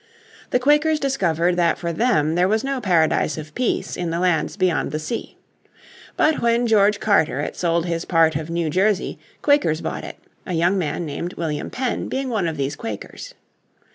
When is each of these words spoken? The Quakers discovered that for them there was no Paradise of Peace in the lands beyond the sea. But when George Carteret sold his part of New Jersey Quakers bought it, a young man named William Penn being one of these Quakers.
The 0.49 0.57
Quakers 0.57 0.99
discovered 0.99 1.57
that 1.57 1.77
for 1.77 1.93
them 1.93 2.33
there 2.33 2.47
was 2.47 2.63
no 2.63 2.81
Paradise 2.81 3.37
of 3.37 3.53
Peace 3.53 3.95
in 3.95 4.09
the 4.09 4.19
lands 4.19 4.57
beyond 4.57 4.91
the 4.91 4.97
sea. 4.97 5.37
But 6.17 6.41
when 6.41 6.65
George 6.65 6.99
Carteret 6.99 7.55
sold 7.55 7.85
his 7.85 8.03
part 8.03 8.35
of 8.35 8.49
New 8.49 8.71
Jersey 8.71 9.19
Quakers 9.43 9.79
bought 9.79 10.03
it, 10.03 10.15
a 10.43 10.53
young 10.53 10.75
man 10.75 11.05
named 11.05 11.33
William 11.35 11.69
Penn 11.69 12.07
being 12.09 12.29
one 12.29 12.47
of 12.47 12.57
these 12.57 12.75
Quakers. 12.75 13.35